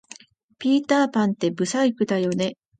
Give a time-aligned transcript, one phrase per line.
[0.57, 2.55] ピーターパンって不細工だよね